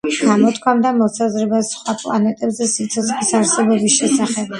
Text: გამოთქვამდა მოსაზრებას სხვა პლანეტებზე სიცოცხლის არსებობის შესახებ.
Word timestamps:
გამოთქვამდა 0.19 0.93
მოსაზრებას 1.01 1.69
სხვა 1.73 1.95
პლანეტებზე 2.03 2.67
სიცოცხლის 2.71 3.31
არსებობის 3.41 3.99
შესახებ. 4.01 4.49